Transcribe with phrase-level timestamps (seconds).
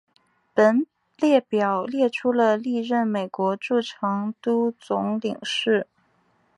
[0.55, 0.83] 本
[1.15, 5.85] 列表列出了历任美国驻成都总领事。